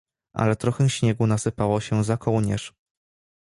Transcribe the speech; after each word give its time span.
Ale 0.33 0.55
trochę 0.55 0.89
śniegu 0.89 1.27
nasypało 1.27 1.81
się 1.81 2.03
za 2.03 2.17
kołnierz. 2.17 2.73